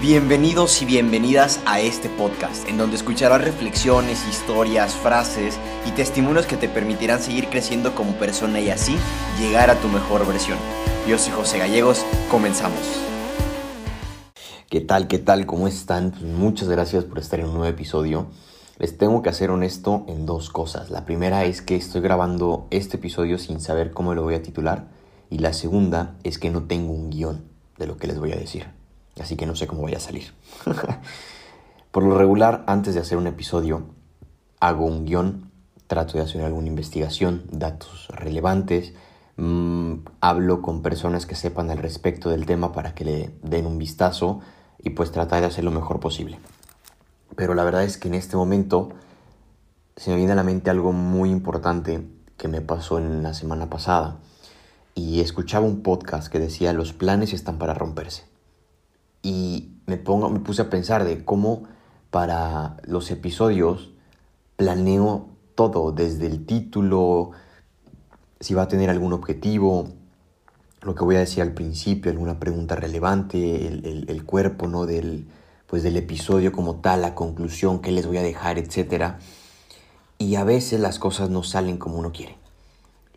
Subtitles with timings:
[0.00, 6.56] Bienvenidos y bienvenidas a este podcast, en donde escucharás reflexiones, historias, frases y testimonios que
[6.56, 8.96] te permitirán seguir creciendo como persona y así
[9.40, 10.56] llegar a tu mejor versión.
[11.08, 12.78] Yo soy José Gallegos, comenzamos.
[14.70, 15.08] ¿Qué tal?
[15.08, 15.46] ¿Qué tal?
[15.46, 16.12] ¿Cómo están?
[16.12, 18.28] Pues muchas gracias por estar en un nuevo episodio.
[18.78, 20.90] Les tengo que hacer honesto en dos cosas.
[20.90, 24.86] La primera es que estoy grabando este episodio sin saber cómo lo voy a titular.
[25.28, 27.42] Y la segunda es que no tengo un guion
[27.78, 28.77] de lo que les voy a decir
[29.20, 30.32] así que no sé cómo vaya a salir.
[31.90, 33.82] Por lo regular, antes de hacer un episodio,
[34.60, 35.50] hago un guion,
[35.86, 38.92] trato de hacer alguna investigación, datos relevantes,
[39.36, 43.78] mmm, hablo con personas que sepan al respecto del tema para que le den un
[43.78, 44.40] vistazo
[44.78, 46.38] y pues tratar de hacer lo mejor posible.
[47.36, 48.90] Pero la verdad es que en este momento
[49.96, 53.70] se me viene a la mente algo muy importante que me pasó en la semana
[53.70, 54.18] pasada
[54.94, 58.24] y escuchaba un podcast que decía los planes están para romperse
[59.22, 61.64] y me, pongo, me puse a pensar de cómo
[62.10, 63.90] para los episodios
[64.56, 67.32] planeo todo, desde el título,
[68.40, 69.88] si va a tener algún objetivo,
[70.82, 74.86] lo que voy a decir al principio, alguna pregunta relevante, el, cuerpo ¿no?
[74.86, 75.26] del,
[75.66, 79.14] pues del episodio como tal, la conclusión, qué les voy a dejar, etc.
[80.18, 82.36] Y a veces las cosas no salen como uno quiere.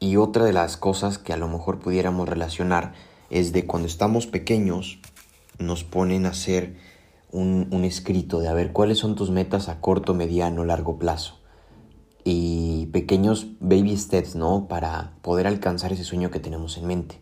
[0.00, 2.94] Y otra de las cosas que a lo mejor pudiéramos relacionar
[3.30, 4.98] es de cuando estamos pequeños,
[5.58, 6.76] nos ponen a hacer
[7.32, 11.38] un, escrito de a ver cuáles son tus metas a corto, mediano, largo plazo.
[12.24, 14.68] Y pequeños baby steps, ¿no?
[14.68, 17.20] Para poder alcanzar ese sueño que tenemos en mente.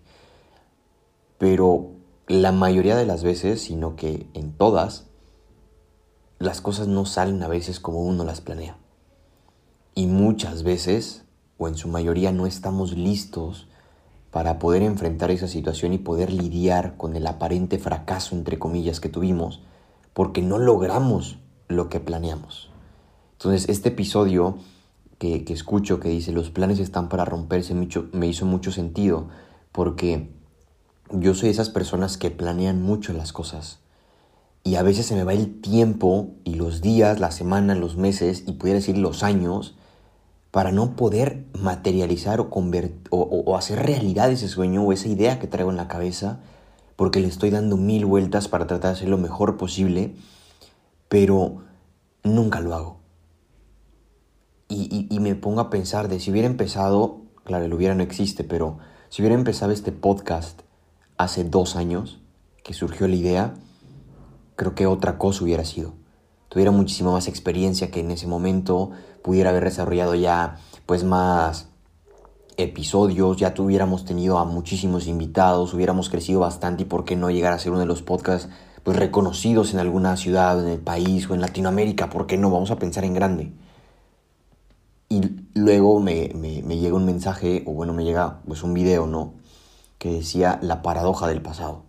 [1.38, 1.92] Pero
[2.26, 5.06] la mayoría de las veces, sino que en todas,
[6.38, 8.76] las cosas no salen a veces como uno las planea.
[9.94, 11.24] Y muchas veces,
[11.56, 13.68] o en su mayoría, no estamos listos
[14.30, 19.08] para poder enfrentar esa situación y poder lidiar con el aparente fracaso, entre comillas, que
[19.08, 19.62] tuvimos,
[20.12, 22.70] porque no logramos lo que planeamos.
[23.32, 24.58] Entonces, este episodio
[25.18, 29.28] que, escucho que dice los planes están para romperse me hizo mucho sentido,
[29.72, 30.30] porque
[31.12, 33.80] yo soy de esas personas que planean mucho las cosas.
[34.62, 38.44] Y a veces se me va el tiempo y los días, las semanas, los meses
[38.46, 39.74] y pudiera decir los años
[40.50, 45.70] para no poder materializar o, o, hacer realidad ese sueño o esa idea que traigo
[45.70, 46.40] en la cabeza,
[46.96, 50.14] porque le estoy dando mil vueltas para tratar de hacer lo mejor posible,
[51.08, 51.62] pero
[52.24, 53.00] nunca lo hago.
[54.68, 58.44] Y, y, me pongo a pensar de si hubiera empezado, claro, el hubiera no existe,
[58.44, 58.78] pero
[59.08, 60.60] si hubiera empezado este podcast
[61.16, 62.20] hace dos años,
[62.62, 63.54] que surgió la idea,
[64.54, 65.99] creo que otra cosa hubiera sido
[66.50, 68.90] tuviera muchísima más experiencia que en ese momento,
[69.22, 71.68] pudiera haber desarrollado ya pues más
[72.56, 77.52] episodios, ya tuviéramos tenido a muchísimos invitados, hubiéramos crecido bastante y por qué no llegar
[77.52, 78.50] a ser uno de los podcasts
[78.82, 82.50] pues reconocidos en alguna ciudad, en el país o en Latinoamérica, ¿por qué no?
[82.50, 83.52] Vamos a pensar en grande.
[85.08, 85.20] Y
[85.54, 89.34] luego me, me llega un mensaje, o bueno, me llega pues un video, ¿no?
[89.98, 91.84] Que decía la paradoja del pasado.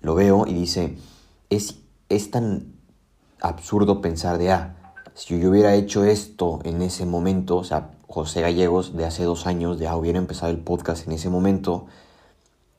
[0.00, 0.98] Lo veo y dice,
[1.48, 2.73] es, es tan
[3.40, 4.76] absurdo pensar de, ah,
[5.14, 9.46] si yo hubiera hecho esto en ese momento, o sea, José Gallegos de hace dos
[9.46, 11.86] años, de, hubiera empezado el podcast en ese momento,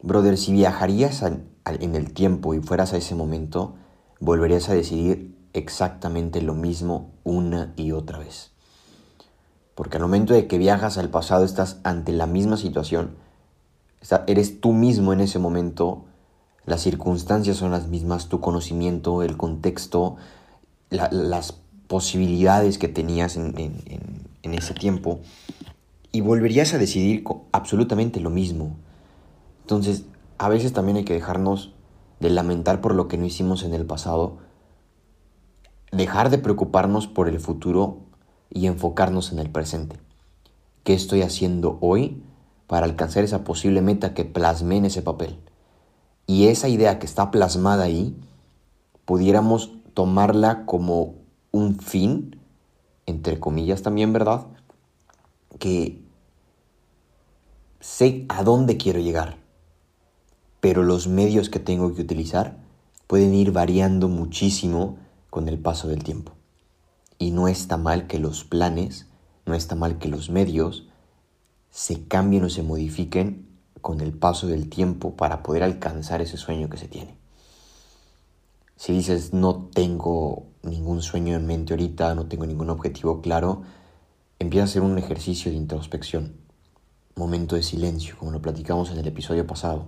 [0.01, 3.75] brother, si viajarías en el tiempo y fueras a ese momento,
[4.19, 8.51] volverías a decidir exactamente lo mismo una y otra vez.
[9.73, 13.15] Porque al momento de que viajas al pasado estás ante la misma situación,
[14.27, 16.05] eres tú mismo en ese momento,
[16.65, 20.15] las circunstancias son las mismas, tu conocimiento, el contexto,
[20.89, 21.53] las
[21.87, 25.19] posibilidades que tenías en, en, ese tiempo
[26.11, 28.75] y volverías a decidir absolutamente lo mismo.
[29.61, 30.05] Entonces,
[30.37, 31.73] a veces también hay que dejarnos
[32.19, 34.37] de lamentar por lo que no hicimos en el pasado,
[35.91, 37.99] dejar de preocuparnos por el futuro
[38.49, 39.97] y enfocarnos en el presente.
[40.83, 42.21] ¿Qué estoy haciendo hoy
[42.67, 45.39] para alcanzar esa posible meta que plasmé en ese papel?
[46.27, 48.15] Y esa idea que está plasmada ahí,
[49.05, 51.15] pudiéramos tomarla como
[51.51, 52.39] un fin,
[53.07, 54.45] entre comillas también, ¿verdad?
[55.57, 56.03] Que
[57.79, 59.37] sé a dónde quiero llegar,
[60.59, 62.57] pero los medios que tengo que utilizar
[63.07, 64.97] pueden ir variando muchísimo
[65.29, 66.33] con el paso del tiempo.
[67.17, 69.07] Y no está mal que los planes,
[69.45, 70.87] no está mal que los medios
[71.69, 73.47] se cambien o se modifiquen
[73.79, 77.24] con el paso del tiempo para poder alcanzar ese sueño que se tiene.
[78.75, 83.61] Si dices no tengo ningún sueño en mente ahorita, no tengo ningún objetivo claro,
[84.39, 86.35] empieza a hacer un ejercicio de introspección,
[87.15, 89.87] momento de silencio, como lo platicamos en el episodio pasado,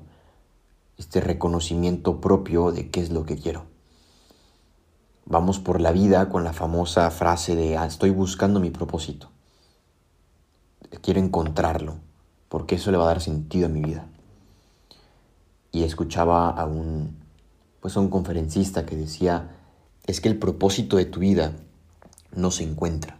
[0.97, 3.65] este reconocimiento propio de qué es lo que quiero.
[5.25, 9.29] vamos por la vida con la famosa frase de ah, estoy buscando mi propósito.
[11.01, 11.95] Quiero encontrarlo,
[12.47, 14.07] porque eso le va a dar sentido a mi vida.
[15.73, 17.17] Y escuchaba a un,
[17.95, 19.55] un conferencista que decía,
[20.05, 21.53] es que el propósito de tu vida
[22.35, 23.19] no se encuentra.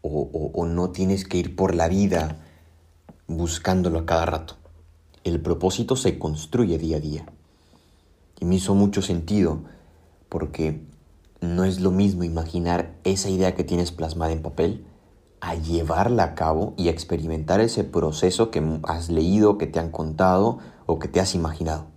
[0.00, 2.38] O, o no tienes que ir por la vida
[3.28, 4.56] buscándolo a cada rato.
[5.22, 7.26] El propósito se construye día a día.
[8.40, 9.62] Y me hizo mucho sentido
[10.28, 10.84] porque
[11.40, 14.86] no es lo mismo imaginar esa idea que tienes plasmada en papel
[15.40, 19.90] a llevarla a cabo y a experimentar ese proceso que has leído, que te han
[19.90, 21.91] contado o que te has imaginado.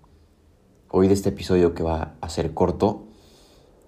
[0.92, 3.06] Hoy de este episodio que va a ser corto,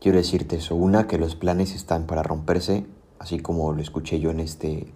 [0.02, 0.76] quiero decirte eso.
[0.76, 2.88] Una, que los planes están para romperse,
[3.20, 4.92] así como lo escuché yo en, este,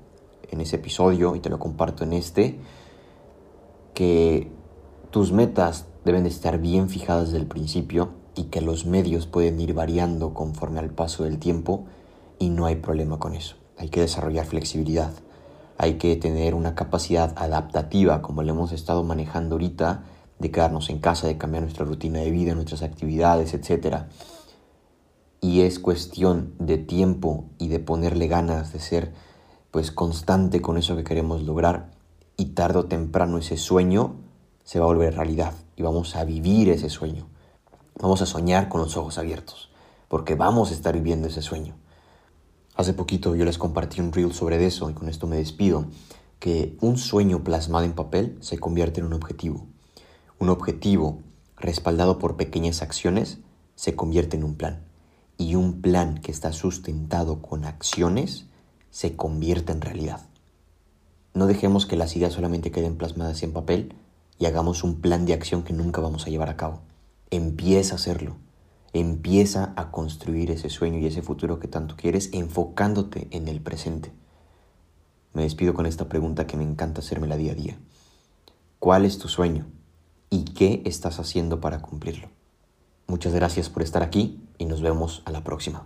[0.50, 2.59] en ese episodio y te lo comparto en este,
[3.94, 4.51] que
[5.12, 9.59] tus metas deben de estar bien fijadas desde el principio y que los medios pueden
[9.59, 11.86] ir variando conforme al paso del tiempo
[12.39, 13.57] y no hay problema con eso.
[13.77, 15.13] Hay que desarrollar flexibilidad,
[15.77, 20.03] hay que tener una capacidad adaptativa como le hemos estado manejando ahorita,
[20.41, 24.05] de quedarnos en casa, de cambiar nuestra rutina de vida, nuestras actividades, etc.
[25.39, 29.13] Y es cuestión de tiempo y de ponerle ganas, de ser
[29.69, 31.91] pues constante con eso que queremos lograr
[32.38, 34.15] y tarde o temprano ese sueño
[34.63, 37.27] se va a volver realidad y vamos a vivir ese sueño.
[37.99, 39.69] Vamos a soñar con los ojos abiertos,
[40.07, 41.75] porque vamos a estar viviendo ese sueño.
[42.75, 45.85] Hace poquito yo les compartí un reel sobre eso y con esto me despido,
[46.39, 49.67] que un sueño plasmado en papel se convierte en un objetivo.
[50.41, 51.19] Un objetivo
[51.55, 53.38] respaldado por pequeñas acciones
[53.75, 54.81] se convierte en un plan.
[55.38, 58.47] Y un plan que está sustentado con acciones
[58.89, 60.21] se convierte en realidad.
[61.35, 63.93] No dejemos que las ideas solamente queden plasmadas en papel
[64.39, 66.81] y hagamos un plan de acción que nunca vamos a llevar a cabo.
[67.29, 68.38] Empieza a hacerlo.
[68.93, 74.11] Empieza a construir ese sueño y ese futuro que tanto quieres enfocándote en el presente.
[75.33, 77.79] Me despido con esta pregunta que me encanta hacérmela día a día.
[78.79, 79.67] ¿Cuál es tu sueño?
[80.33, 82.30] ¿Y qué estás haciendo para cumplirlo?
[83.06, 85.86] Muchas gracias por estar aquí y nos vemos a la próxima.